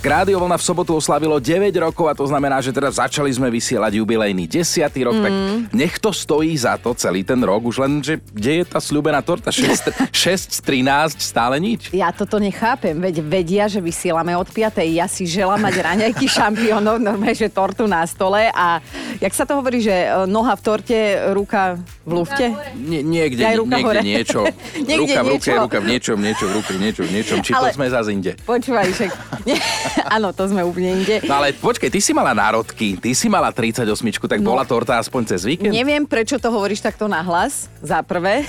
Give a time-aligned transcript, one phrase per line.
[0.00, 4.00] Rádio Vlna v sobotu oslavilo 9 rokov a to znamená, že teraz začali sme vysielať
[4.00, 4.88] jubilejný 10.
[5.04, 5.24] rok, mm.
[5.28, 5.32] tak
[5.76, 9.20] nech to stojí za to celý ten rok, už len, že kde je tá slúbená
[9.20, 9.52] torta?
[9.52, 11.92] 6, 6 13, stále nič?
[11.92, 14.80] Ja toto nechápem, veď vedia, že vysielame od 5.
[14.88, 18.80] Ja si želám mať raňajky šampiónov, normálne, že tortu na stole a
[19.20, 20.98] jak sa to hovorí, že e, noha v torte,
[21.36, 21.76] ruka
[22.08, 22.56] v lufte?
[22.72, 24.00] Nie, niekde, Aj ruka niekde hore.
[24.00, 24.40] niečo.
[24.80, 25.60] Niekde ruka v ruke, niečo.
[25.60, 27.38] ruka v niečom, niečo v ruke, niečo v niečom.
[27.44, 28.32] Či to Ale- sme zase inde.
[28.48, 29.10] Počúvaj, však...
[30.16, 31.22] Áno, to sme úplne inde.
[31.22, 33.86] No ale počkej, ty si mala národky, ty si mala 38,
[34.22, 34.52] tak No.
[34.52, 35.70] bola torta aspoň cez víkend?
[35.70, 38.42] Neviem, prečo to hovoríš takto nahlas, za prvé.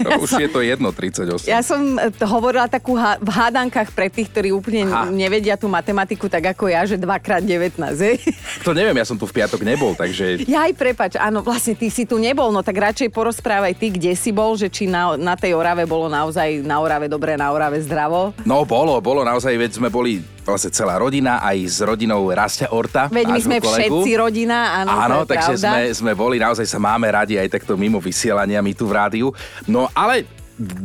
[0.00, 1.44] No, už je to jedno 38.
[1.44, 5.12] Ja som e, to hovorila takú ha- v hádankách pre tých, ktorí úplne Aha.
[5.12, 7.76] nevedia tú matematiku tak ako ja, že 2x19.
[8.00, 8.16] hej.
[8.64, 11.92] To neviem, ja som tu v piatok nebol, takže Ja aj prepač, áno, vlastne ty
[11.92, 15.36] si tu nebol, no tak radšej porozprávaj ty, kde si bol, že či na, na
[15.36, 18.32] tej Orave bolo naozaj na Orave dobre, na Orave zdravo.
[18.42, 23.06] No bolo, bolo naozaj, veď sme boli vlastne celá rodina, aj s rodinou Rastia Orta.
[23.06, 24.00] Veď my sme kolegu.
[24.02, 25.68] všetci rodina, áno, Áno, takže pravda.
[25.70, 29.28] sme, sme boli, naozaj sa máme radi aj takto mimo vysielania, my tu v rádiu.
[29.64, 30.39] No ale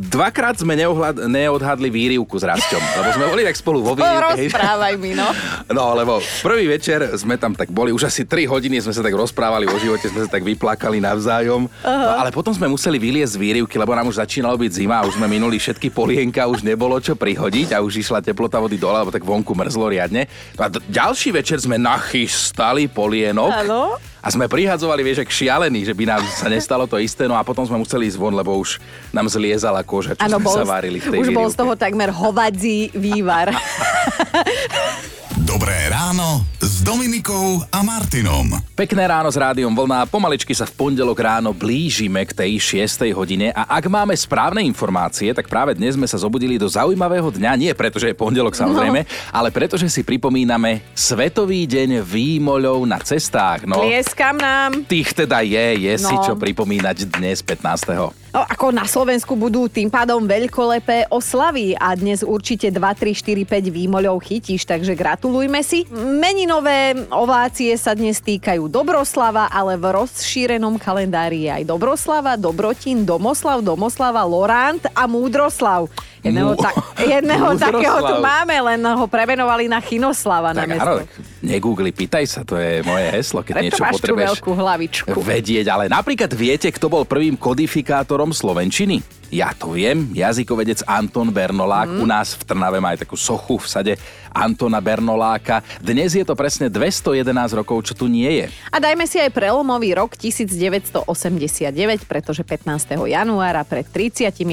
[0.08, 4.32] dvakrát sme neohľad, neodhadli výrivku s Rasťom, lebo sme boli tak spolu vo výrivke.
[4.34, 4.48] hej.
[4.48, 5.28] Porozprávaj mi, no.
[5.76, 9.12] No, lebo prvý večer sme tam tak boli, už asi 3 hodiny sme sa tak
[9.12, 11.68] rozprávali o živote, sme sa tak vyplakali navzájom.
[11.84, 15.18] No, ale potom sme museli vyliezť z výrivky, lebo nám už začínalo byť zima už
[15.18, 19.12] sme minuli všetky polienka, už nebolo čo prihodiť a už išla teplota vody dole, lebo
[19.12, 20.24] tak vonku mrzlo riadne.
[20.56, 23.52] No A d- ďalší večer sme nachystali polienok.
[23.52, 24.00] Áno.
[24.26, 27.46] A sme prihadzovali, vieš, ak šialení, že by nám sa nestalo to isté, no a
[27.46, 28.82] potom sme museli ísť von, lebo už
[29.14, 31.78] nám zliezala koža, čo Áno, sme bol, sa varili v tej už bol z toho
[31.78, 33.54] takmer hovadzí vývar.
[35.50, 38.46] Dobré ráno s Dominikou a Martinom.
[38.78, 40.06] Pekné ráno s rádiom Vlna.
[40.06, 43.10] Pomaličky sa v pondelok ráno blížime k tej 6.
[43.10, 47.58] hodine a ak máme správne informácie, tak práve dnes sme sa zobudili do zaujímavého dňa.
[47.58, 49.02] Nie preto, že je pondelok samozrejme,
[49.34, 53.66] ale preto, že si pripomíname Svetový deň výmoľov na cestách.
[53.66, 54.86] No, Tlieskam nám.
[54.86, 56.22] tých teda je, je si No.
[56.22, 58.14] čo pripomínať dnes 15.
[58.36, 63.48] No, ako na Slovensku budú tým pádom veľkolepé oslavy a dnes určite 2, 3, 4,
[63.48, 65.88] 5 výmoľov chytíš, takže gratulujme si.
[65.96, 73.64] Meninové ovácie sa dnes týkajú Dobroslava, ale v rozšírenom kalendári je aj Dobroslava, Dobrotín, Domoslav,
[73.64, 75.88] Domoslava, Lorant a Múdroslav.
[76.20, 77.72] Jedného, ta- jedného Múdroslav.
[77.72, 80.92] takého tu máme, len ho premenovali na Chinoslava na Tak mesto.
[81.00, 81.02] áno,
[81.38, 85.16] negoogli, pýtaj sa, to je moje heslo, keď Preto niečo máš tú potrebuješ veľkú hlavičku.
[85.16, 85.66] vedieť.
[85.66, 89.00] Ale napríklad viete, kto bol prvým kodifikátorom Slovenčiny?
[89.26, 91.90] Ja to viem, jazykovedec Anton Bernolák.
[91.90, 91.98] Mhm.
[91.98, 93.92] U nás v Trnave má aj takú sochu v sade
[94.30, 95.64] Antona Bernoláka.
[95.78, 98.46] Dnes je to presne 211 rokov, čo tu nie je.
[98.68, 103.08] A dajme si aj prelomový rok 1989, pretože 15.
[103.08, 104.44] januára pred 35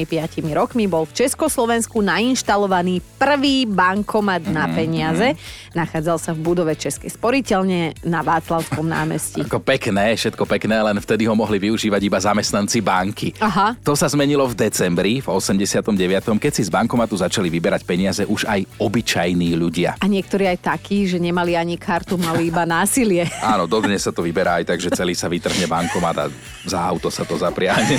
[0.50, 5.28] rokmi bol v Československu nainštalovaný prvý bankomat na Mhm, peniaze.
[5.72, 9.40] Nachádzal sa v budove Českej sporiteľne na Václavskom námestí.
[9.40, 13.32] Ako pekné, všetko pekné, len vtedy ho mohli využívať iba zamestnanci banky.
[13.40, 13.72] Aha.
[13.80, 15.80] To sa zmenilo v decembri, v 89.,
[16.36, 19.96] keď si z bankomatu začali vyberať peniaze už aj obyčajní ľudia.
[19.96, 23.32] A niektorí aj takí, že nemali ani kartu, mali iba násilie.
[23.56, 26.26] Áno, dodnes sa to vyberá aj tak, že celý sa vytrhne bankomat a
[26.68, 27.96] za auto sa to zapriahne.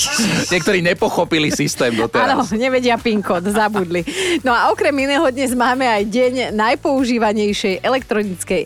[0.52, 2.52] Niektorí nepochopili systém Áno, doteraz.
[2.52, 4.04] nevedia PIN kód, zabudli.
[4.44, 8.15] No a okrem iného dnes máme aj deň najpoužívanejšej elektronickej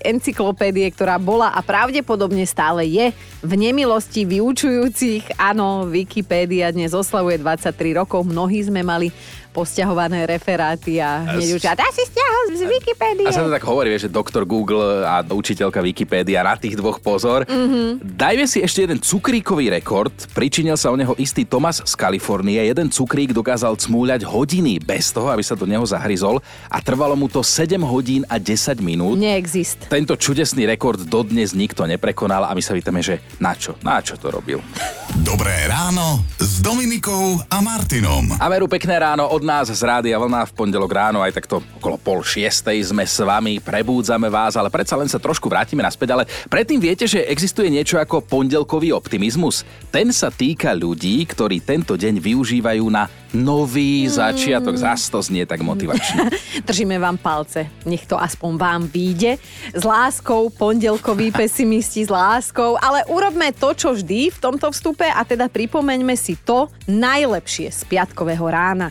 [0.05, 5.41] encyklopédie, ktorá bola a pravdepodobne stále je v nemilosti vyučujúcich.
[5.41, 9.09] Áno, Wikipédia dnes oslavuje 23 rokov, mnohí sme mali
[9.50, 13.27] posťahované referáty a hneď už, a si stiahol z Wikipédie.
[13.27, 17.44] A sa to tak hovorí, že doktor Google a učiteľka Wikipédia na tých dvoch pozor.
[17.47, 17.59] Mhm.
[17.61, 17.88] Mm-hmm.
[18.16, 20.15] Dajme si ešte jeden cukríkový rekord.
[20.33, 22.62] Pričinil sa o neho istý Thomas z Kalifornie.
[22.62, 26.38] Jeden cukrík dokázal cmúľať hodiny bez toho, aby sa do neho zahryzol
[26.71, 29.19] a trvalo mu to 7 hodín a 10 minút.
[29.19, 29.91] Neexist.
[29.91, 33.75] Tento čudesný rekord dodnes nikto neprekonal a my sa pýtame, že na čo?
[33.82, 34.61] Na čo to robil?
[35.19, 38.31] Dobré ráno s Dominikou a Martinom.
[38.38, 41.99] A veru pekné ráno od nás z Rádia Vlna v pondelok ráno aj takto okolo
[41.99, 46.31] pol šiestej sme s vami, prebúdzame vás, ale predsa len sa trošku vrátime naspäť, ale
[46.46, 49.67] predtým viete, že existuje niečo ako pondelkový optimizmus.
[49.90, 54.77] Ten sa týka ľudí, ktorí tento deň využívajú na nový začiatok.
[54.77, 56.31] Zas to znie tak motivačne.
[56.69, 59.38] Držíme vám palce, nech to aspoň vám vyjde.
[59.75, 65.23] S láskou, pondelkoví pesimisti s láskou, ale urobme to, čo vždy v tomto vstupe a
[65.25, 68.91] teda pripomeňme si to najlepšie z piatkového rána.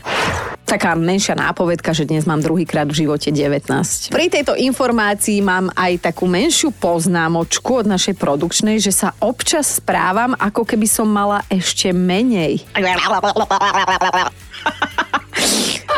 [0.70, 4.14] Taká menšia nápovedka, že dnes mám druhýkrát v živote 19.
[4.14, 10.38] Pri tejto informácii mám aj takú menšiu poznámočku od našej produkčnej, že sa občas správam,
[10.38, 12.62] ako keby som mala ešte menej.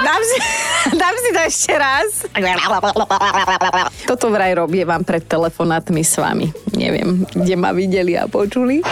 [0.02, 0.36] Dám si,
[1.00, 2.10] dám si to ešte raz.
[4.06, 6.50] Toto vraj robie vám pred telefonátmi s vami.
[6.74, 8.82] Neviem, kde ma videli a počuli.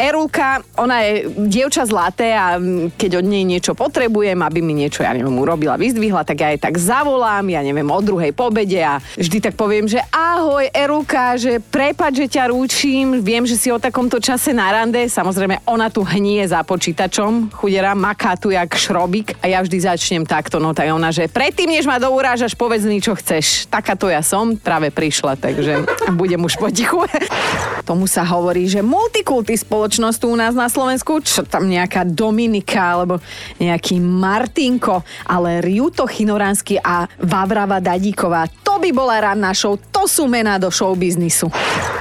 [0.00, 2.56] Erulka, ona je dievča zlaté a
[2.96, 6.60] keď od nej niečo potrebujem, aby mi niečo, ja neviem, urobila, vyzdvihla, tak ja jej
[6.60, 11.60] tak zavolám, ja neviem, o druhej pobede a vždy tak poviem, že ahoj Erulka, že
[11.60, 16.00] prepad, že ťa rúčim, viem, že si o takomto čase na rande, samozrejme ona tu
[16.00, 20.88] hnie za počítačom, chudera maká tu jak šrobik a ja vždy začnem takto, no tak
[20.88, 23.68] ona, že predtým, než ma dourážaš, povedz mi, čo chceš.
[23.68, 27.04] Takáto ja som, práve prišla, takže budem už potichu.
[27.88, 33.18] Tomu sa hovorí, že multikulty spoločnosť u nás na Slovensku, čo tam nejaká Dominika alebo
[33.58, 40.30] nejaký Martinko, ale Riuto Chinoránsky a Vavrava Dadíková, to by bola ranná show, to sú
[40.30, 41.50] mená do showbiznisu.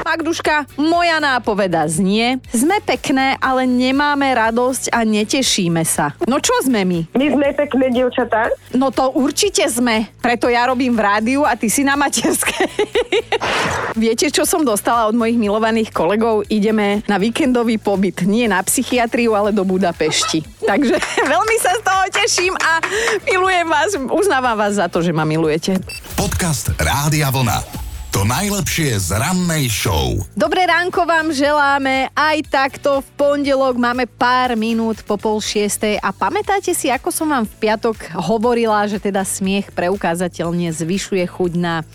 [0.10, 6.18] Magduška, moja nápoveda znie, sme pekné, ale nemáme radosť a netešíme sa.
[6.26, 7.14] No čo sme my?
[7.14, 8.50] My sme pekné dievčatá.
[8.74, 12.90] No to určite sme, preto ja robím v rádiu a ty si na materskej.
[14.02, 16.42] Viete, čo som dostala od mojich milovaných kolegov?
[16.50, 18.26] Ideme na víkendový pobyt.
[18.26, 20.42] Nie na psychiatriu, ale do Budapešti.
[20.66, 20.98] Takže
[21.38, 22.82] veľmi sa z toho teším a
[23.30, 23.94] milujem vás.
[23.94, 25.78] Uznávam vás za to, že ma milujete.
[26.18, 27.89] Podcast Rádia Vlna.
[28.10, 30.18] To najlepšie z rannej show.
[30.34, 33.78] Dobré ránko vám želáme aj takto v pondelok.
[33.78, 38.90] Máme pár minút po pol šiestej a pamätáte si, ako som vám v piatok hovorila,
[38.90, 41.86] že teda smiech preukázateľne zvyšuje chuť na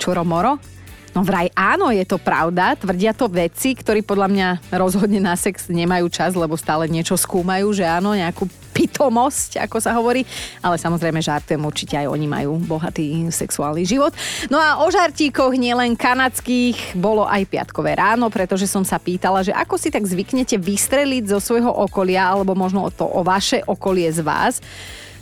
[0.00, 0.56] čoromoro?
[1.12, 2.72] No vraj áno, je to pravda.
[2.72, 7.76] Tvrdia to vedci, ktorí podľa mňa rozhodne na sex nemajú čas, lebo stále niečo skúmajú,
[7.76, 8.48] že áno, nejakú
[8.82, 10.26] pitomosť, ako sa hovorí.
[10.58, 14.10] Ale samozrejme žartujem, určite aj oni majú bohatý sexuálny život.
[14.50, 19.54] No a o žartíkoch nielen kanadských bolo aj piatkové ráno, pretože som sa pýtala, že
[19.54, 24.26] ako si tak zvyknete vystreliť zo svojho okolia, alebo možno to o vaše okolie z
[24.26, 24.58] vás.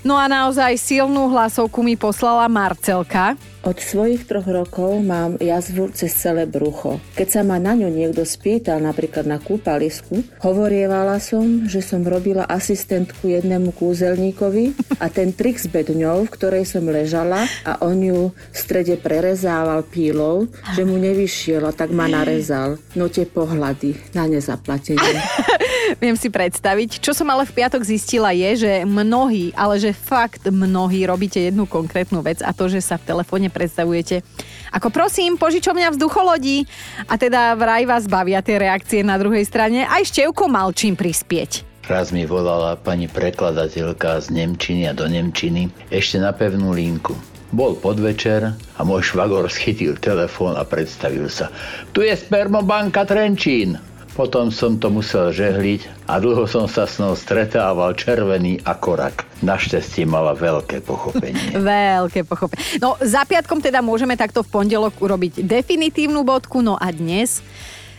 [0.01, 6.17] No a naozaj silnú hlasovku mi poslala Marcelka, od svojich troch rokov mám jazvu cez
[6.17, 6.97] celé brucho.
[7.13, 12.49] Keď sa ma na ňu niekto spýtal, napríklad na kúpalisku, hovorievala som, že som robila
[12.49, 18.33] asistentku jednému kúzelníkovi a ten trik s bedňou, v ktorej som ležala a on ju
[18.33, 22.81] v strede prerezával pílou, že mu nevyšiel a tak ma narezal.
[22.97, 25.21] No tie pohľady na nezaplatenie.
[26.03, 27.03] Viem si predstaviť.
[27.03, 31.67] Čo som ale v piatok zistila je, že mnohí, ale že fakt mnohí robíte jednu
[31.67, 34.23] konkrétnu vec a to, že sa v telefóne predstavujete.
[34.71, 36.65] Ako prosím, požičovňa vzducholodí
[37.11, 39.85] a teda vraj vás bavia tie reakcie na druhej strane.
[39.85, 41.67] Aj Števko mal čím prispieť.
[41.91, 47.19] Raz mi volala pani prekladateľka z Nemčiny a do Nemčiny ešte na pevnú linku.
[47.51, 51.51] Bol podvečer a môj švagor schytil telefón a predstavil sa.
[51.91, 53.75] Tu je spermobanka Trenčín.
[54.11, 59.17] Potom som to musel žehliť a dlho som sa s nou stretával červený ako rak.
[59.41, 61.55] Našťastie mala veľké pochopenie.
[61.63, 62.83] veľké pochopenie.
[62.83, 67.43] No za piatkom teda môžeme takto v pondelok urobiť definitívnu bodku, no a dnes...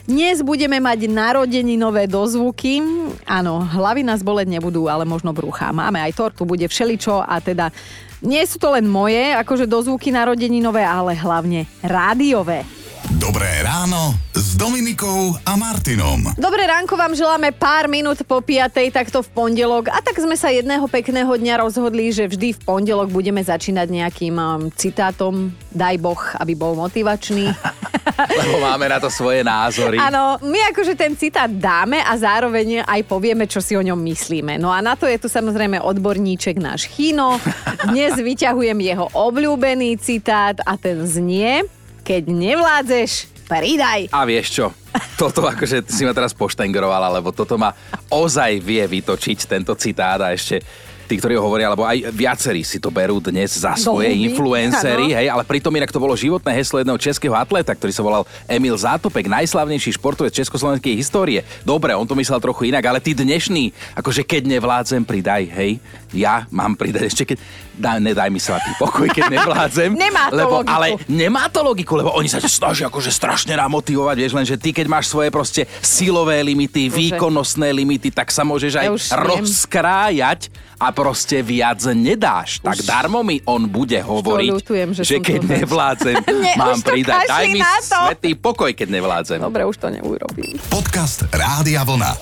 [0.01, 2.81] Dnes budeme mať narodeninové dozvuky.
[3.21, 5.69] Áno, hlavy nás boleť nebudú, ale možno brucha.
[5.69, 7.69] Máme aj tortu, bude všeličo a teda
[8.25, 12.80] nie sú to len moje, akože dozvuky narodeninové, ale hlavne rádiové.
[13.21, 16.33] Dobré ráno s Dominikou a Martinom.
[16.41, 19.94] Dobré ránko vám želáme pár minút po piatej, takto v pondelok.
[19.94, 24.34] A tak sme sa jedného pekného dňa rozhodli, že vždy v pondelok budeme začínať nejakým
[24.41, 25.53] um, citátom.
[25.69, 27.45] Daj Boh, aby bol motivačný.
[28.41, 30.01] Lebo máme na to svoje názory.
[30.01, 34.57] Áno, my akože ten citát dáme a zároveň aj povieme, čo si o ňom myslíme.
[34.57, 37.38] No a na to je tu samozrejme odborníček náš Chino.
[37.86, 41.69] Dnes vyťahujem jeho obľúbený citát a ten znie
[42.01, 43.12] keď nevládzeš,
[43.46, 44.08] pridaj.
[44.15, 44.65] A vieš čo?
[45.20, 47.75] Toto akože si ma teraz poštengrovala, lebo toto ma
[48.10, 50.63] ozaj vie vytočiť tento citát a ešte
[51.12, 55.12] tí, ktorí ho hovoria, alebo aj viacerí si to berú dnes za svoje Dohuby, influencery,
[55.12, 58.80] hej, ale pritom inak to bolo životné heslo jedného českého atleta, ktorý sa volal Emil
[58.80, 61.44] Zátopek, najslavnejší športovec československej histórie.
[61.68, 65.84] Dobre, on to myslel trochu inak, ale tí dnešní, akože keď nevládzem, pridaj, hej,
[66.15, 67.39] ja mám pridať ešte keď...
[67.72, 69.96] Daj, nedaj mi sa tý pokoj, keď nevládzem.
[70.06, 70.75] nemá to lebo, logiku.
[70.75, 74.70] Ale nemá to logiku, lebo oni sa snažia akože strašne namotivovať, vieš, len že ty
[74.75, 77.00] keď máš svoje proste silové limity, Bože.
[77.00, 80.51] výkonnostné limity, tak sa môžeš aj ja rozkrájať
[80.82, 82.62] a proste viac nedáš.
[82.62, 82.70] Už...
[82.70, 86.15] Tak darmo mi on bude hovoriť, ľutujem, že, že keď nevládzem,
[86.46, 87.25] ne, mám pridať.
[87.25, 89.39] Daj mi svetý pokoj, keď nevládzem.
[89.41, 90.62] Dobre, už to neurobím.
[90.70, 92.13] Podcast Rádia Vlna.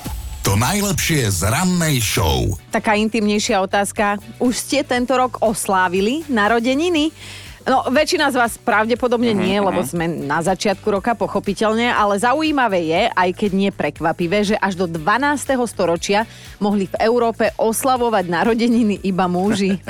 [0.47, 2.55] To najlepšie z rannej show.
[2.71, 4.17] Taká intimnejšia otázka.
[4.39, 7.11] Už ste tento rok oslávili narodeniny?
[7.67, 13.01] No, väčšina z vás pravdepodobne nie, lebo sme na začiatku roka, pochopiteľne, ale zaujímavé je,
[13.11, 15.59] aj keď nie prekvapivé, že až do 12.
[15.67, 16.23] storočia
[16.63, 19.75] mohli v Európe oslavovať narodeniny iba muži.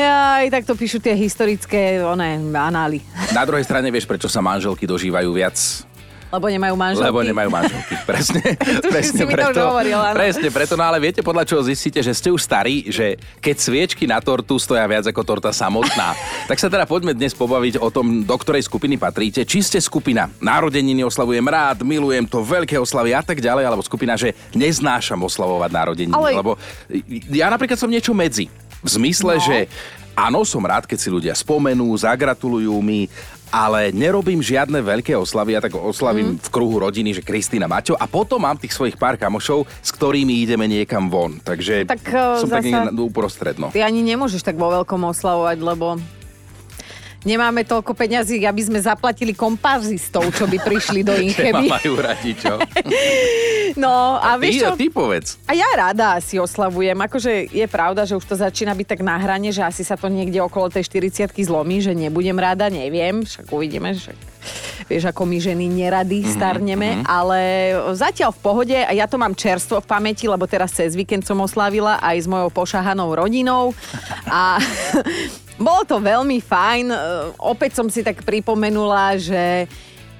[0.00, 3.04] Aj tak to píšu tie historické oné, anály.
[3.36, 5.84] Na druhej strane vieš, prečo sa manželky dožívajú viac?
[6.26, 7.06] Lebo nemajú manželky.
[7.06, 7.94] Lebo nemajú manželky.
[8.06, 8.42] Presne,
[8.82, 9.62] presne preto.
[9.62, 13.56] hovoril, presne preto, no ale viete podľa čoho zistíte, že ste už starí, že keď
[13.56, 16.14] sviečky na tortu stoja viac ako torta samotná.
[16.50, 19.42] tak sa teda poďme dnes pobaviť o tom, do ktorej skupiny patríte.
[19.42, 24.14] Či ste skupina narodeniny oslavujem rád, milujem to, veľké oslavy a tak ďalej, alebo skupina,
[24.14, 26.14] že neznášam oslavovať narodeniny.
[26.14, 26.54] Ale- Lebo
[27.28, 28.46] ja napríklad som niečo medzi.
[28.82, 29.42] V zmysle, No.
[29.42, 29.66] že
[30.14, 33.10] áno, som rád, keď si ľudia spomenú, zagratulujú mi,
[33.48, 36.38] ale nerobím žiadne veľké oslavy, ja tak oslavím Mhm.
[36.40, 40.40] v kruhu rodiny, že Kristýna Maťo a potom mám tých svojich pár kamošov, s ktorými
[40.40, 41.38] ideme niekam von.
[41.38, 43.68] Takže Tak, eh, som tak zasa- niekde uprostred, no.
[43.68, 45.96] Ty ani nemôžeš tak vo veľkom oslavovať, lebo
[47.26, 51.66] nemáme toľko peňazí, aby sme zaplatili komparzistov, čo by prišli do Že Incheby.
[51.66, 52.56] majú radi, čo?
[53.76, 54.70] No a, Ty, vieš čo?
[54.72, 55.36] ty povedz.
[55.44, 56.96] A ja rada si oslavujem.
[56.96, 60.06] Akože je pravda, že už to začína byť tak na hrane, že asi sa to
[60.06, 64.16] niekde okolo tej 40 zlomí, že nebudem rada, neviem, však uvidíme, však
[64.86, 67.40] vieš, ako my ženy nerady Mhm, starneme, ale
[67.92, 71.36] zatiaľ v pohode a ja to mám čerstvo v pamäti, lebo teraz cez víkend som
[71.38, 73.74] oslavila aj s mojou pošahanou rodinou
[74.24, 74.62] a
[75.56, 76.86] bolo to veľmi fajn.
[77.40, 79.66] Opäť som si tak pripomenula, že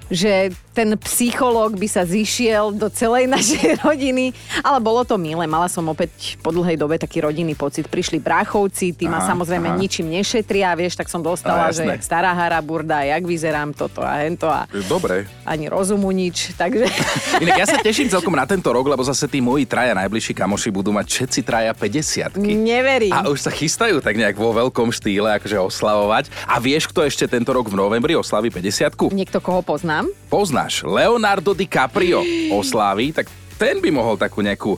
[0.07, 5.49] že ten psychológ by sa zišiel do celej našej rodiny, ale bolo to milé.
[5.49, 7.89] Mala som opäť po dlhej dobe taký rodinný pocit.
[7.89, 9.81] Prišli bráchovci, tí ma samozrejme aha.
[9.81, 14.05] ničím nešetria, vieš, tak som dostala, Á, že jak stará hara burda, jak vyzerám toto
[14.05, 15.25] a hento a Dobre.
[15.49, 16.85] ani rozumu nič, takže...
[17.43, 20.69] Inak ja sa teším celkom na tento rok, lebo zase tí moji traja najbližší kamoši
[20.69, 23.15] budú mať všetci traja 50 Neverím.
[23.15, 26.29] A už sa chystajú tak nejak vo veľkom štýle, akože oslavovať.
[26.45, 30.11] A vieš, kto ešte tento rok v novembri oslaví 50 Niekto, koho poznám?
[30.37, 32.21] Poznáš, Leonardo DiCaprio
[32.53, 33.25] osláví, tak
[33.57, 34.77] ten by mohol takú nejakú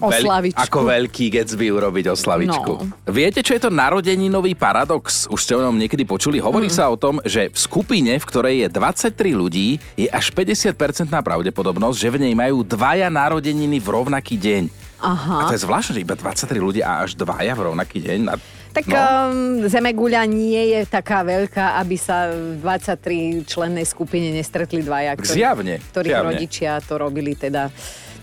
[0.00, 0.56] Oslavičku.
[0.56, 2.72] ako veľký Gatsby urobiť oslavičku.
[2.80, 2.90] No.
[3.06, 5.28] Viete, čo je to narodeninový paradox?
[5.28, 6.40] Už ste o ňom niekedy počuli.
[6.40, 6.74] Hovorí Mm.
[6.74, 11.96] sa o tom, že v skupine, v ktorej je 23 ľudí, je až 50% pravdepodobnosť,
[12.00, 14.62] že v nej majú dvaja narodeniny v rovnaký deň.
[15.04, 15.34] Aha.
[15.36, 18.20] A to je zvláštne, že iba 23 ľudí a až dvaja v rovnaký deň.
[18.26, 18.34] A,
[18.72, 18.96] Tak no.
[18.96, 25.36] um, Zemeguľa nie je taká veľká, aby sa v 23 člennej skupine nestretli dvaja, ktorí,
[25.36, 26.28] Zjavne, ktorých zjavne.
[26.32, 27.68] rodičia to robili teda.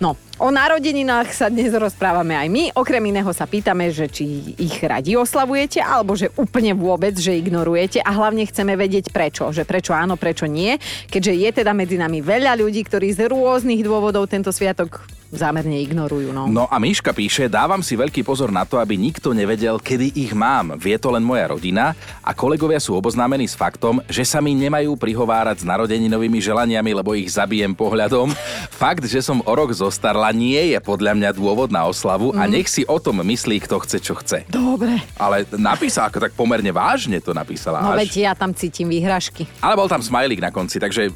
[0.01, 2.63] No, o narodeninách sa dnes rozprávame aj my.
[2.79, 8.00] Okrem iného sa pýtame, že či ich radi oslavujete, alebo že úplne vôbec, že ignorujete
[8.00, 9.51] a hlavne chceme vedieť prečo.
[9.51, 10.79] Že prečo áno, prečo nie.
[11.12, 16.34] Keďže je teda medzi nami veľa ľudí, ktorí z rôznych dôvodov tento sviatok zámerne ignorujú.
[16.34, 16.50] No.
[16.50, 20.34] No a Miška píše, dávam si veľký pozor na to, aby nikto nevedel, kedy ich
[20.34, 20.74] mám.
[20.81, 21.93] Vie to len moja rodina
[22.25, 27.13] a kolegovia sú oboznámení s faktom, že sa mi nemajú prihovárať s narodeninovými želaniami, lebo
[27.13, 28.34] ich zabijem pohľadom.
[28.74, 32.69] Fakt, že som o rok zostarla, nie je podľa mňa dôvod na oslavu a nech
[32.69, 34.45] si o tom myslí, kto chce, čo chce.
[34.50, 35.00] Dobre.
[35.17, 37.81] Ale napísala ako tak pomerne vážne to napísala.
[37.81, 38.05] No až.
[38.05, 39.50] veď ja tam cítim výhražky.
[39.59, 41.12] Ale bol tam smajlík na konci, takže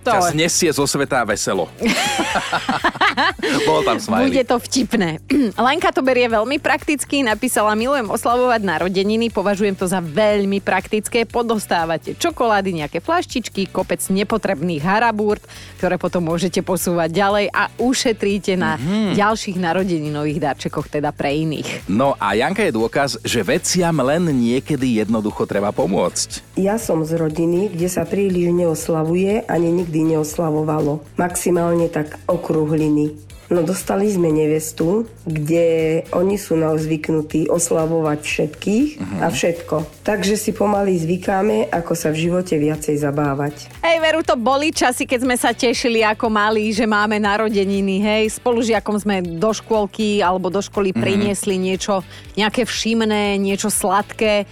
[0.00, 1.68] To- ťa nesie zo sveta veselo.
[3.66, 4.30] bol tam smajlík.
[4.30, 5.10] Bude to vtipné.
[5.60, 12.14] Lenka to berie veľmi prakticky, napísala, milujem oslavovať narodeniny, považujem to za veľmi praktické, podostávate
[12.14, 15.42] čokolády, nejaké flaštičky, kopec nepotrebných harabúrt,
[15.76, 19.18] ktoré potom môžete posúvať ďalej a ušetríte na Mhm.
[19.18, 21.90] ďalších narodeninových darčekoch, teda pre iných.
[21.90, 26.56] No a Janka je dôkaz, že veciam len niekedy jednoducho treba pomôcť.
[26.56, 31.02] Ja som z rodiny, kde sa príliš neoslavuje, ani nikdy neoslavovalo.
[31.18, 33.30] Maximálne tak okrúhliny.
[33.50, 40.06] No dostali sme nevestu, kde oni sú na zvyknutí oslavovať všetkých a všetko.
[40.06, 43.66] Takže si pomaly zvykáme, ako sa v živote viacej zabávať.
[43.82, 48.38] Hej, Veru, to boli časy, keď sme sa tešili ako malí, že máme narodeniny, hej.
[48.38, 52.06] Spolužiakom sme do škôlky alebo do školy priniesli niečo,
[52.38, 54.46] nejaké všimné, niečo sladké.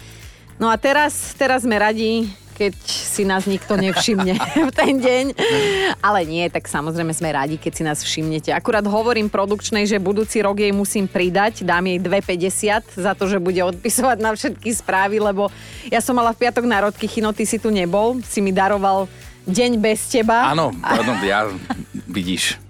[0.59, 2.27] No a teraz, teraz sme radi,
[2.59, 4.35] keď si nás nikto nevšimne
[4.69, 5.25] v ten deň.
[6.03, 8.51] Ale nie, tak samozrejme sme radi, keď si nás všimnete.
[8.51, 13.39] Akurát hovorím produkčnej, že budúci rok jej musím pridať, dám jej 2,50 za to, že
[13.39, 15.47] bude odpisovať na všetky správy, lebo
[15.87, 19.07] ja som mala v piatok národky, Chino, ty si tu nebol, si mi daroval
[19.49, 20.53] deň bez teba.
[20.53, 21.49] Áno, áno, ja
[22.09, 22.61] vidíš.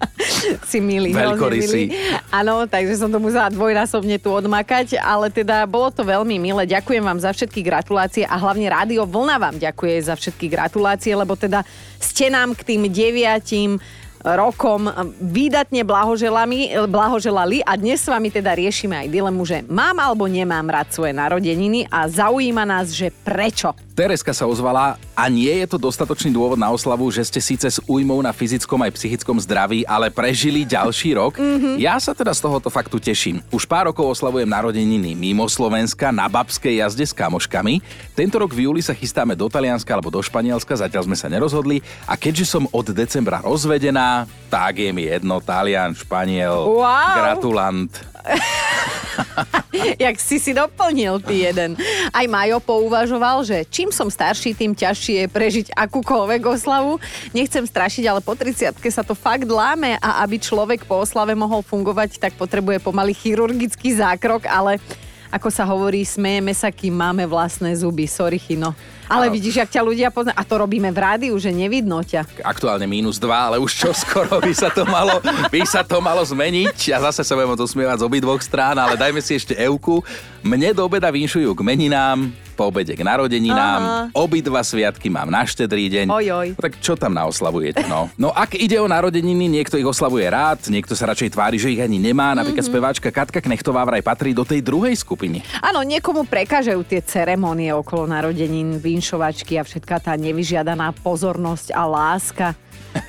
[0.70, 1.14] si milý.
[1.14, 1.90] Veľkorysý.
[2.30, 6.66] Áno, takže som to musela dvojnásobne tu odmakať, ale teda bolo to veľmi milé.
[6.66, 11.38] Ďakujem vám za všetky gratulácie a hlavne Rádio Vlna vám ďakuje za všetky gratulácie, lebo
[11.38, 11.62] teda
[11.99, 13.78] ste nám k tým deviatim
[14.18, 14.90] rokom
[15.23, 20.90] výdatne blahoželali a dnes s vami teda riešime aj dilemu, že mám alebo nemám rád
[20.90, 23.78] svoje narodeniny a zaujíma nás, že prečo.
[23.94, 27.82] Tereska sa ozvala a nie je to dostatočný dôvod na oslavu, že ste síce s
[27.90, 31.42] újmou na fyzickom aj psychickom zdraví, ale prežili ďalší rok.
[31.42, 31.75] Mm-hmm.
[31.82, 33.42] Ja sa teda z tohoto faktu teším.
[33.50, 37.82] Už pár rokov oslavujem narodeniny mimo Slovenska na babskej jazde s kamoškami.
[38.14, 41.82] Tento rok v júli sa chystáme do Talianska alebo do Španielska, zatiaľ sme sa nerozhodli.
[42.06, 47.18] A keďže som od decembra rozvedená, tak je mi jedno, Talian, Španiel, Wow.
[47.18, 47.90] gratulant.
[50.04, 51.76] Jak si si doplnil ty jeden.
[52.12, 57.00] Aj Majo pouvažoval, že čím som starší, tým ťažšie je prežiť akúkoľvek oslavu.
[57.32, 61.62] Nechcem strašiť, ale po 30 sa to fakt láme a aby človek po oslave mohol
[61.62, 64.80] fungovať, tak potrebuje pomaly chirurgický zákrok, ale
[65.28, 68.08] ako sa hovorí, smejeme sa, kým máme vlastné zuby.
[68.08, 68.73] Sorry, Chino.
[69.08, 70.37] Ale vidíš, jak ťa ľudia poznajú.
[70.37, 72.44] A to robíme v rádiu, že nevidno ťa.
[72.44, 76.20] Aktuálne minus 2, ale už čo skoro by sa to malo, by sa to malo
[76.20, 76.92] zmeniť.
[76.97, 80.04] A zase sa budeme to smievať z obidvoch strán, ale dajme si ešte Euku.
[80.44, 83.81] Mne do obeda vinšujú k meninám, po obede k narodeninám.
[83.81, 84.00] Aha.
[84.11, 86.07] Obidva sviatky mám na štedrý deň.
[86.11, 86.47] Ojoj.
[86.59, 88.11] No Tak čo tam naoslavujete, no?
[88.19, 91.79] No ak ide o narodeniny, niekto ich oslavuje rád, niekto sa radšej tvári, že ich
[91.79, 92.35] ani nemá.
[92.35, 92.71] Napríklad Mhm.
[92.75, 95.47] speváčka Katka Knechtová vraj patrí do tej druhej skupiny.
[95.62, 102.59] Áno, niekomu prekážajú tie ceremonie okolo narodenín, vinšovačky a všetká tá nevyžiadaná pozornosť a láska.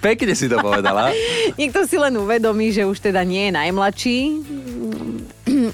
[0.00, 1.10] Pekne si to povedala.
[1.60, 4.18] Niekto si len uvedomí, že už teda nie je najmladší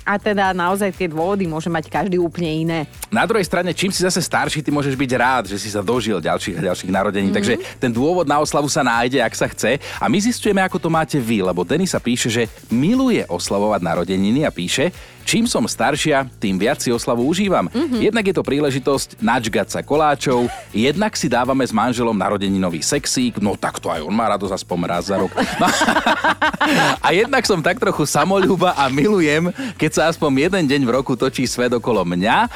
[0.02, 2.78] a teda naozaj tie dôvody môže mať každý úplne iné.
[3.08, 6.18] Na druhej strane, čím si zase starší, ty môžeš byť rád, že si sa dožil
[6.20, 7.30] ďalších a ďalších narodení.
[7.30, 7.36] Mhm.
[7.36, 9.80] Takže ten dôvod na oslavu sa nájde, ak sa chce.
[10.00, 14.50] A my zistujeme, ako to máte vy, lebo Denisa píše, že miluje oslavovať narodeniny a
[14.52, 14.92] píše,
[15.26, 17.66] čím som staršia, tým viac si oslavu užívam.
[17.66, 17.98] Mhm.
[17.98, 23.58] Jednak je to príležitosť načgať sa koláčov, jednak si dávame s manželom narodeninový sexík, no
[23.58, 25.34] tak to aj on má radosť aspoň raz za rok.
[25.58, 25.66] No,
[27.06, 31.18] a jednak som tak trochu samolúba a milujem, keď sa aspoň jeden deň v roku
[31.18, 32.46] točí svet okolo mňa.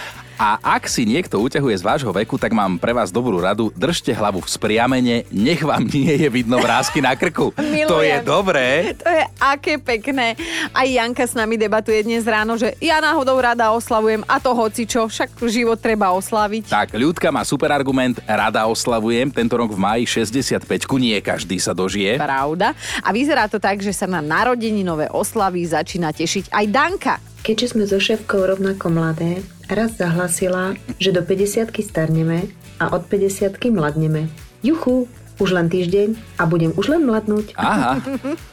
[0.41, 3.69] A ak si niekto uťahuje z vášho veku, tak mám pre vás dobrú radu.
[3.77, 7.53] Držte hlavu v spriamene, nech vám nie je vidno vrázky na krku.
[7.91, 8.95] To je dobré.
[9.03, 10.39] To je aké pekné.
[10.71, 15.11] Aj Janka s nami debatuje dnes ráno, že ja náhodou rada oslavujem a to hocičo,
[15.11, 16.71] však život treba oslaviť.
[16.71, 20.65] Tak, ľudka má super argument, rada oslavujem, tento rok v máji 65
[21.03, 22.17] nie každý sa dožije.
[22.17, 22.79] Pravda.
[23.03, 27.15] A vyzerá to tak, že sa na narodeninové oslavy začína tešiť aj Danka.
[27.41, 32.51] Keďže sme so šéfkou rovnako mladé, raz zahlasila, že do 50 starneme
[32.83, 34.27] a od 50 mladneme.
[34.63, 35.09] Juchu,
[35.41, 37.57] už len týždeň a budem už len mladnúť.
[37.57, 37.97] Aha.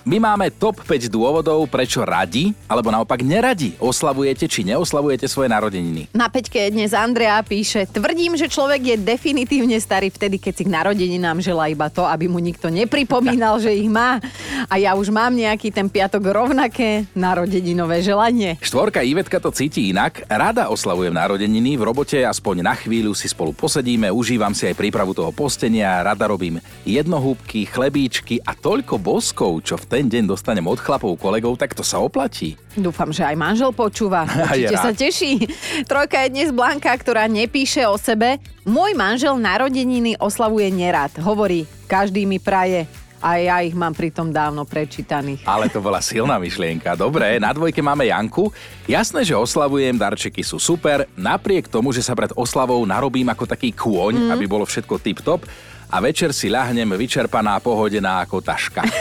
[0.07, 6.07] My máme top 5 dôvodov, prečo radi, alebo naopak neradi oslavujete či neoslavujete svoje narodeniny.
[6.15, 10.71] Na peťke dnes Andrea píše, tvrdím, že človek je definitívne starý vtedy, keď si k
[10.71, 14.23] narodeninám želá iba to, aby mu nikto nepripomínal, že ich má.
[14.71, 18.55] A ja už mám nejaký ten piatok rovnaké narodeninové želanie.
[18.63, 20.23] Štvorka Ivetka to cíti inak.
[20.31, 25.11] Rada oslavujem narodeniny, v robote aspoň na chvíľu si spolu posedíme, užívam si aj prípravu
[25.11, 30.77] toho postenia, rada robím jednohúbky, chlebíčky a toľko boskov, čo v ten deň dostanem od
[30.77, 32.59] chlapov kolegov, tak to sa oplatí.
[32.77, 34.27] Dúfam, že aj manžel počúva.
[34.45, 35.49] Určite sa teší.
[35.89, 38.37] Trojka je dnes Blanka, ktorá nepíše o sebe.
[38.67, 41.17] Môj manžel narodeniny oslavuje nerád.
[41.23, 42.85] Hovorí, každý mi praje.
[43.17, 45.41] A ja ich mám pritom dávno prečítaných.
[45.49, 46.93] Ale to bola silná myšlienka.
[46.93, 48.53] Dobre, na dvojke máme Janku.
[48.85, 53.73] Jasné, že oslavujem, darčeky sú super, napriek tomu, že sa pred oslavou narobím ako taký
[53.73, 54.29] kôň, mm.
[54.37, 55.49] aby bolo všetko tip-top
[55.87, 58.83] a večer si ľahnem vyčerpaná, pohodená ako taška.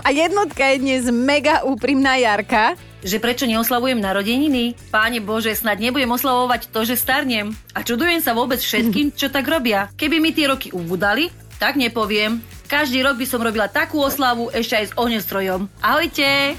[0.00, 2.72] A jednotka je dnes mega úprimná Jarka.
[3.04, 4.72] že prečo neoslavujem narodeniny?
[4.88, 7.52] Páne Bože, snad nebudem oslavovať to, že starnem.
[7.76, 9.92] A čudujem sa vôbec všetkým, čo tak robia.
[10.00, 11.28] Keby mi tie roky ubudali,
[11.60, 12.40] tak nepoviem.
[12.64, 15.68] Každý rok by som robila takú oslavu ešte aj s ohňostrojom.
[15.84, 16.56] Ahojte!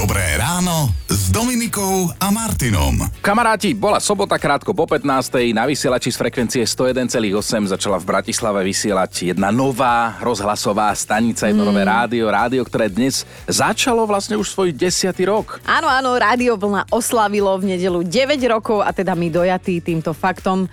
[0.00, 3.04] Dobré ráno s Dominikou a Martinom.
[3.20, 5.52] Kamaráti, bola sobota krátko po 15.
[5.52, 11.84] Na vysielači z frekvencie 101,8 začala v Bratislave vysielať jedna nová rozhlasová stanica, jedno nové
[11.84, 15.60] rádio, rádio, ktoré dnes začalo vlastne už svoj desiatý rok.
[15.68, 20.64] Áno, áno, Rádio Vlna oslavilo v nedelu 9 rokov a teda my dojatí týmto faktom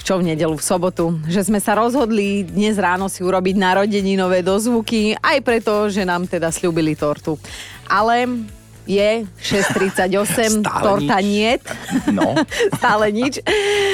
[0.00, 5.14] čo v nedelu v sobotu, že sme sa rozhodli dnes ráno si urobiť narodeninové dozvuky,
[5.20, 7.36] aj preto, že nám teda slúbili tortu.
[7.86, 8.26] Ale
[8.90, 11.62] je 6.38, Stále torta niet.
[12.10, 12.34] No.
[12.80, 13.38] Stále nič.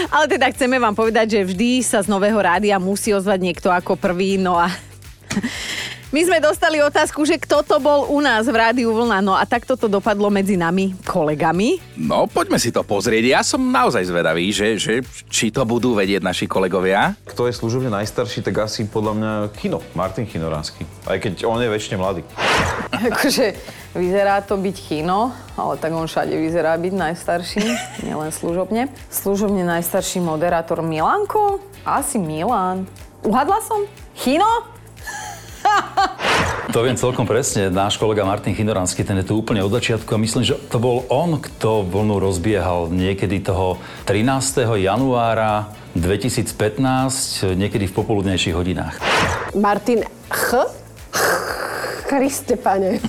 [0.09, 3.99] Ale teda chceme vám povedať, že vždy sa z nového rádia musí ozvať niekto ako
[4.01, 4.73] prvý, no a
[6.15, 9.19] My sme dostali otázku, že kto to bol u nás v Rádiu Vlna.
[9.27, 11.83] No a takto to dopadlo medzi nami, kolegami.
[11.99, 13.27] No, poďme si to pozrieť.
[13.27, 17.19] Ja som naozaj zvedavý, že, že či to budú vedieť naši kolegovia.
[17.27, 20.87] Kto je služobne najstarší, tak asi podľa mňa Chino, Martin Chinoránsky.
[21.11, 22.23] Aj keď on je väčšine mladý.
[22.95, 23.59] Akože
[23.99, 27.67] vyzerá to byť chino, ale tak on všade vyzerá byť najstarší,
[28.07, 28.95] nielen služobne.
[29.11, 31.59] Služobne najstarší moderátor Milanko?
[31.83, 32.87] Asi Milan.
[33.27, 33.83] Uhadla som?
[34.15, 34.76] Chino?
[36.75, 37.73] To viem celkom presne.
[37.73, 41.09] Náš kolega Martin Chinoranský, ten je tu úplne od začiatku a myslím, že to bol
[41.09, 44.77] on, kto vlnu rozbiehal niekedy toho 13.
[44.77, 49.01] januára 2015, niekedy v popoludnejších hodinách.
[49.57, 50.69] Martin Ch?
[52.07, 53.01] Kriste, pane.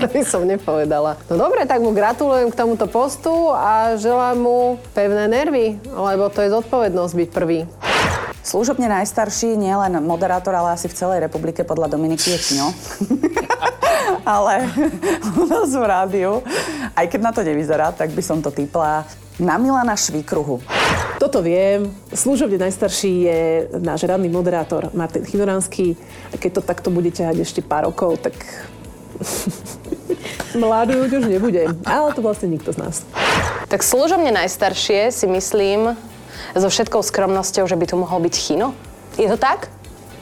[0.00, 1.20] to by som nepovedala.
[1.28, 4.58] No dobre, tak mu gratulujem k tomuto postu a želám mu
[4.96, 7.68] pevné nervy, lebo to je zodpovednosť byť prvý.
[8.42, 12.74] Služobne najstarší, nie len moderátor, ale asi v celej republike podľa Dominiky je Kino.
[14.26, 14.66] ale
[15.38, 16.42] u nás v rádiu,
[16.98, 19.06] aj keď na to nevyzerá, tak by som to typla
[19.38, 20.58] na Milana Švíkruhu.
[21.22, 21.86] Toto viem.
[22.10, 23.40] Služobne najstarší je
[23.78, 25.94] náš radný moderátor Martin Chinoranský.
[26.30, 28.34] A keď to takto bude ťahať ešte pár rokov, tak
[30.62, 31.70] mladú už nebude.
[31.86, 32.96] Ale to vlastne nikto z nás.
[33.70, 35.94] Tak služobne najstaršie si myslím,
[36.54, 38.72] so všetkou skromnosťou, že by tu mohol byť Chino?
[39.20, 39.68] Je to tak?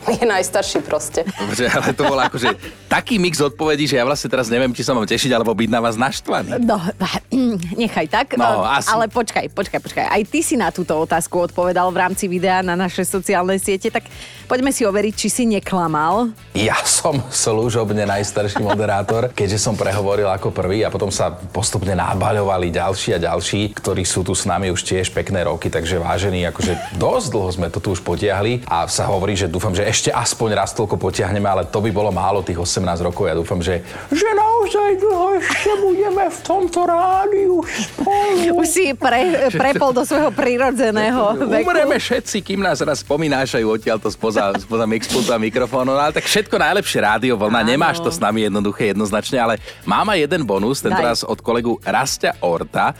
[0.20, 1.20] Je najstarší proste.
[1.26, 2.56] Dobre, ale to bol akože
[2.88, 5.80] taký mix odpovedí, že ja vlastne teraz neviem, či sa mám tešiť, alebo byť na
[5.80, 6.64] vás naštvaný.
[6.64, 6.80] No,
[7.82, 8.26] nechaj tak.
[8.40, 8.88] No, asi.
[8.88, 10.04] Ale počkaj, počkaj, počkaj.
[10.08, 14.08] Aj ty si na túto otázku odpovedal v rámci videa na naše sociálne siete, tak
[14.48, 16.32] poďme si overiť, či si neklamal.
[16.56, 22.72] Ja som služobne najstarší moderátor, keďže som prehovoril ako prvý a potom sa postupne nabaľovali
[22.72, 26.96] ďalší a ďalší, ktorí sú tu s nami už tiež pekné roky, takže vážení, akože
[26.98, 30.54] dosť dlho sme to tu už potiahli a sa hovorí, že dúfam, že ešte aspoň
[30.54, 33.26] raz toľko potiahneme, ale to by bolo málo tých 18 rokov.
[33.26, 33.82] Ja dúfam, že,
[34.14, 38.62] že naozaj dlho ešte budeme v tomto rádiu spolu.
[38.62, 41.66] Už si pre, prepol do svojho prirodzeného veku.
[41.66, 45.90] Umreme všetci, kým nás raz pominášajú odtiaľto spoza, spoza mixpultu a mikrofónu.
[45.90, 47.66] No, ale tak všetko najlepšie rádio vlna.
[47.66, 47.70] Áno.
[47.74, 51.08] Nemáš to s nami jednoduché, jednoznačne, ale mám aj jeden bonus, tento Daj.
[51.10, 52.94] raz od kolegu Rastia Orta,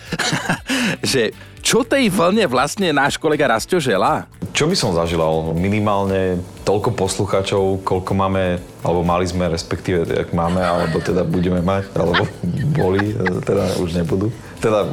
[1.14, 4.24] že čo tej vlne vlastne náš kolega Rastio želá?
[4.60, 5.56] Čo by som zažilal?
[5.56, 6.36] Minimálne
[6.68, 12.28] toľko poslucháčov, koľko máme, alebo mali sme, respektíve, jak máme, alebo teda budeme mať, alebo
[12.76, 14.28] boli, teda už nebudú.
[14.60, 14.84] Teda...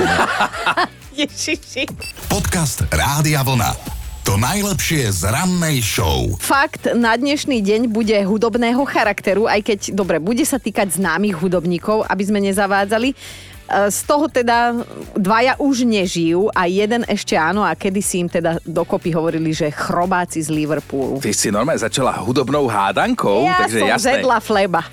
[1.20, 1.84] Ježiši.
[2.32, 3.76] Podcast Rádia Vlna.
[4.24, 6.34] To najlepšie z rannej show.
[6.40, 12.08] Fakt na dnešný deň bude hudobného charakteru, aj keď, dobre, bude sa týkať známych hudobníkov,
[12.08, 13.14] aby sme nezavádzali.
[13.66, 14.78] E, Z toho teda
[15.12, 19.68] dvaja už nežijú a jeden ešte áno a kedy si im teda dokopy hovorili, že
[19.68, 21.18] chrobáci z Liverpoolu.
[21.18, 24.06] Ty si normálne začala hudobnou hádankou, Ja takže som jasné.
[24.16, 24.80] zedla fleba.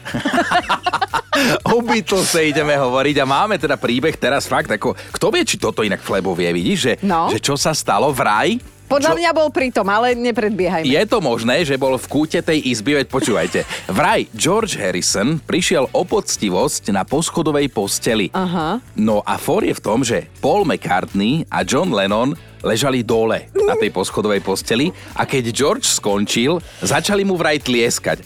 [1.66, 5.82] O Beatlese ideme hovoriť a máme teda príbeh teraz fakt ako, kto vie, či toto
[5.82, 7.26] inak Flebo vie, vidíš, že, No.
[7.28, 8.62] že čo sa stalo vraj?
[8.88, 10.86] Podľa Čo- mňa bol pritom, ale nepredbiehajme.
[10.86, 13.60] Je to možné, že bol v kúte tej izby, veď počúvajte.
[13.89, 18.30] Vraj George Harrison prišiel o poctivosť na poschodovej posteli.
[18.36, 18.84] Aha.
[19.00, 23.76] No a for je v tom, že Paul McCartney a John Lennon ležali dole na
[23.76, 28.24] tej poschodovej posteli a keď George skončil, začali mu vraj tlieskať.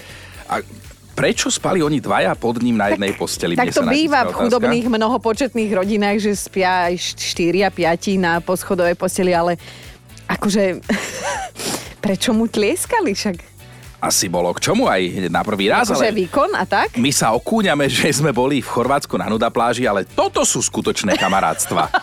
[0.47, 0.61] A
[1.17, 3.57] prečo spali oni dvaja pod ním na jednej posteli?
[3.57, 8.93] Tak to býva v chudobných mnohopočetných rodinách, že spia aj 4 a 5 na poschodovej
[8.93, 9.57] posteli, ale
[10.27, 10.83] akože
[12.03, 13.37] prečo mu tlieskali však?
[13.97, 16.93] Asi bolo k čomu aj na prvý raz, Akože ale výkon a tak?
[16.95, 21.17] my sa okúňame, že sme boli v Chorvátsku na nuda pláži, ale toto sú skutočné
[21.17, 21.89] kamarátstva.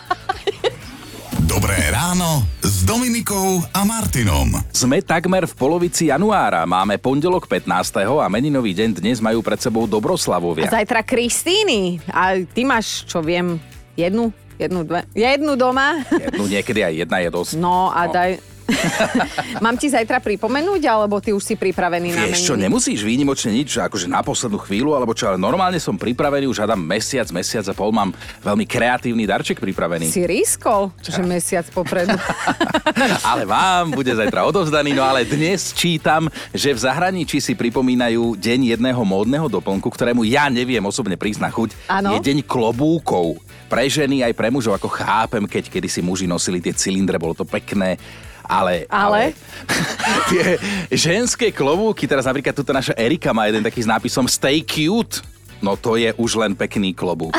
[1.45, 4.59] Dobré ráno s Dominikou a Martinom.
[4.73, 8.01] Sme takmer v polovici januára, máme pondelok 15.
[8.19, 10.67] a meninový deň dnes majú pred sebou A Dobroslavovia.
[10.67, 12.01] zajtra Kristíny.
[12.09, 13.55] A ty máš, čo viem,
[13.95, 16.03] jednu, jednu, dve, jednu doma.
[16.11, 17.51] Jednu, niekedy aj jedna je dosť.
[17.59, 18.55] No a daj...
[19.65, 22.65] Mám ti zajtra pripomenúť, alebo ty už si pripravený na Vieš čo, meniny?
[22.69, 26.65] nemusíš výnimočne nič, že akože na poslednú chvíľu, alebo čo, ale normálne som pripravený, už
[26.65, 28.09] hádam mesiac, mesiac a pol mám
[28.41, 30.09] veľmi kreatívny darček pripravený.
[30.09, 32.17] Si riskol, že mesiac popredu.
[33.29, 38.77] ale vám bude zajtra odovzdaný, no ale dnes čítam, že v zahraničí si pripomínajú deň
[38.77, 41.69] jedného módneho doplnku, ktorému ja neviem osobne prísť na chuť.
[41.85, 42.17] Áno?
[42.17, 43.44] Je deň klobúkov.
[43.65, 47.45] Pre ženy aj pre mužov, ako chápem, keď kedysi muži nosili tie cylindre, bolo to
[47.45, 47.97] pekné.
[48.45, 49.33] Ale, Ale?
[50.29, 50.61] tie
[50.93, 55.25] ženské klobúky, teraz napríklad tuto naša Erika má jeden taký s nápisom Stay cute.
[55.65, 57.33] No to je už len pekný klobúk.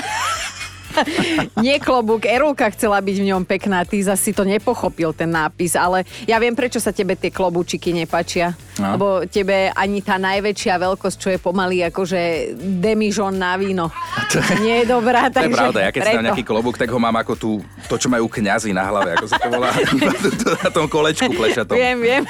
[1.65, 6.05] Nie klobúk, Erulka chcela byť v ňom pekná, ty zasi to nepochopil ten nápis, ale
[6.25, 8.57] ja viem, prečo sa tebe tie klobúčiky nepačia.
[8.77, 8.97] No.
[8.97, 13.89] Lebo tebe ani tá najväčšia veľkosť, čo je pomaly akože demižon na víno,
[14.65, 15.33] nie je dobrá.
[15.33, 16.27] To je takže pravda, ja keď si preto.
[16.29, 17.51] nejaký klobúk, tak ho mám ako tú,
[17.89, 19.73] to, čo majú kňazi na hlave, ako sa to volá,
[20.65, 21.77] na tom kolečku plešatom.
[21.77, 22.25] Viem, viem.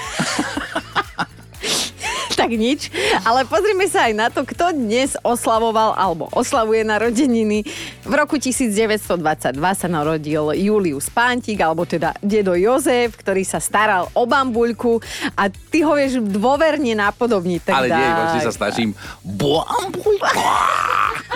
[2.41, 2.93] tak nič.
[3.25, 7.65] Ale pozrime sa aj na to, kto dnes oslavoval alebo oslavuje narodeniny.
[8.05, 9.17] V roku 1922
[9.57, 15.01] sa narodil Julius Pántik, alebo teda dedo Jozef, ktorý sa staral o bambuľku
[15.33, 17.61] a ty ho vieš dôverne napodobniť.
[17.65, 18.93] Tak Ale nie, sa snažím.
[19.25, 20.29] Bambuľka.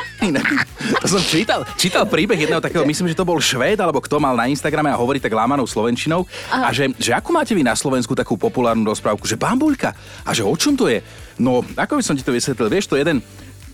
[0.20, 0.68] Inak,
[1.00, 4.36] to som čítal, čítal príbeh jedného takého, myslím, že to bol Švéd, alebo kto mal
[4.36, 6.28] na Instagrame a hovorí tak lámanou slovenčinou.
[6.52, 9.96] A že, že ako máte vy na Slovensku takú populárnu rozprávku, že bambuľka.
[10.24, 11.00] A že o čom to je?
[11.40, 12.68] No, ako by som ti to vysvetlil?
[12.68, 13.24] Vieš, to jeden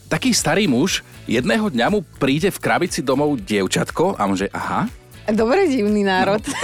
[0.07, 4.87] taký starý muž, jedného dňa mu príde v krabici domov dievčatko a on že, aha,
[5.29, 6.39] Dobre divný národ.
[6.39, 6.55] No.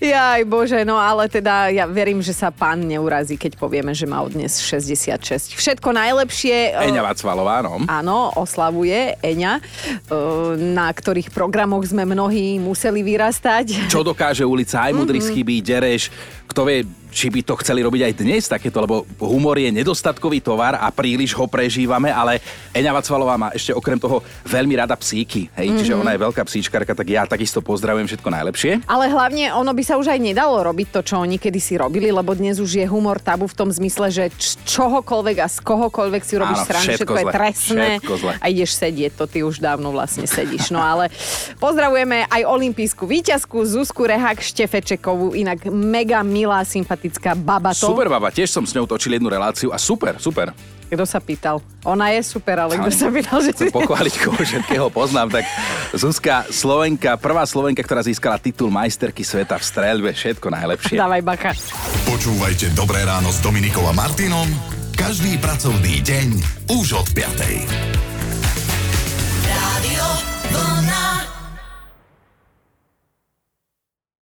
[0.00, 4.22] Jaj, bože, no ale teda ja verím, že sa pán neurazí, keď povieme, že má
[4.24, 5.52] dnes 66.
[5.52, 6.72] Všetko najlepšie.
[6.72, 7.82] e, Eňa Vacvalová, no.
[7.84, 9.60] Áno, oslavuje Eňa, e,
[10.56, 13.88] na ktorých programoch sme mnohí museli vyrastať.
[13.88, 15.32] Čo dokáže ulica, aj Mudrých Mhm.
[15.32, 16.02] chybí, Dereš,
[16.46, 20.74] kto vie, či by to chceli robiť aj dnes takéto, lebo humor je nedostatkový tovar
[20.74, 22.38] a príliš ho prežívame, ale
[22.70, 26.00] Eňa Vacvalová má ešte okrem toho veľmi rada psíky, hej, čiže Mhm.
[26.00, 28.72] ona je veľká psíčkarka, tak ja takisto pozdravujem všetko najlepšie.
[28.86, 32.30] Ale hlavne ono by sa už aj nedalo robiť to, čo oni kedysi robili, lebo
[32.30, 36.34] dnes už je humor tabu v tom zmysle, že č- čohokoľvek a z kohokoľvek si
[36.36, 38.32] robíš Áno, srandu, všetko všetko, je zle, trestné všetko zle.
[38.34, 40.70] a ideš sedieť, to ty už dávno vlastne sedíš.
[40.70, 41.10] No ale
[41.56, 46.99] pozdravujeme aj olimpijskú víťazku Zuzku Rehák Štefečekovú, inak mega milá, sympatická
[47.40, 47.90] baba to.
[47.90, 50.52] Super baba, tiež som s ňou točil jednu reláciu a super, super.
[50.90, 51.62] Kto sa pýtal?
[51.86, 55.46] Ona je super, ale kto sa pýtal, že Chcem pochváliť, koho všetkého poznám, tak
[55.94, 60.98] Zuzka Slovenka, prvá Slovenka, ktorá získala titul majsterky sveta v streľbe, všetko najlepšie.
[60.98, 61.54] Dávaj baka.
[62.10, 64.50] Počúvajte Dobré ráno s Dominikou a Martinom
[65.00, 66.28] každý pracovný deň
[66.76, 67.40] už od 5.
[69.48, 70.29] Rádio Vlna.